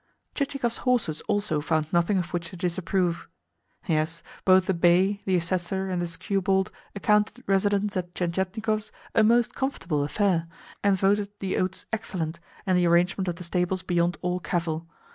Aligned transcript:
Chichikov's 0.33 0.77
horses 0.77 1.21
also 1.27 1.61
found 1.61 1.93
nothing 1.93 2.17
of 2.17 2.33
which 2.33 2.49
to 2.49 2.57
disapprove. 2.57 3.27
Yes, 3.85 4.23
both 4.45 4.65
the 4.65 4.73
bay, 4.73 5.21
the 5.25 5.35
Assessor, 5.35 5.87
and 5.89 6.01
the 6.01 6.07
skewbald 6.07 6.71
accounted 6.95 7.43
residence 7.45 7.95
at 7.95 8.15
Tientietnikov's 8.15 8.91
a 9.13 9.23
most 9.23 9.53
comfortable 9.53 10.03
affair, 10.03 10.47
and 10.83 10.97
voted 10.97 11.29
the 11.39 11.55
oats 11.55 11.85
excellent, 11.93 12.39
and 12.65 12.75
the 12.79 12.87
arrangement 12.87 13.27
of 13.27 13.35
the 13.35 13.43
stables 13.43 13.83
beyond 13.83 14.17
all 14.23 14.39
cavil. 14.39 14.87